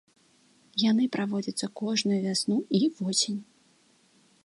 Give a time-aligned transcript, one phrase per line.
[0.83, 3.41] Яны праводзяцца кожную вясну і восень.